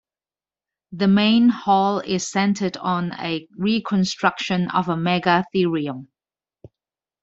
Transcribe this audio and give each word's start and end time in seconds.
The 0.91 1.07
main 1.07 1.49
hall 1.49 1.99
is 1.99 2.27
centered 2.27 2.75
on 2.77 3.11
a 3.19 3.47
reconstruction 3.55 4.67
of 4.71 4.89
a 4.89 4.95
Megatherium. 4.97 6.07